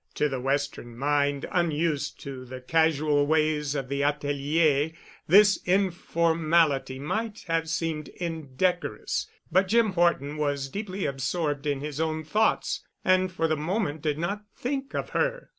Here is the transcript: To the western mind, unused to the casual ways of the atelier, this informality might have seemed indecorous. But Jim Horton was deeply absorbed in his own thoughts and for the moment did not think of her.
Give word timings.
To 0.15 0.27
the 0.27 0.39
western 0.41 0.97
mind, 0.97 1.45
unused 1.51 2.19
to 2.21 2.43
the 2.43 2.59
casual 2.59 3.27
ways 3.27 3.75
of 3.75 3.87
the 3.87 4.01
atelier, 4.01 4.93
this 5.27 5.57
informality 5.67 6.97
might 6.97 7.45
have 7.47 7.69
seemed 7.69 8.07
indecorous. 8.07 9.27
But 9.51 9.67
Jim 9.67 9.91
Horton 9.91 10.37
was 10.37 10.69
deeply 10.69 11.05
absorbed 11.05 11.67
in 11.67 11.81
his 11.81 11.99
own 11.99 12.23
thoughts 12.23 12.83
and 13.05 13.31
for 13.31 13.47
the 13.47 13.55
moment 13.55 14.01
did 14.01 14.17
not 14.17 14.43
think 14.55 14.95
of 14.95 15.09
her. 15.11 15.49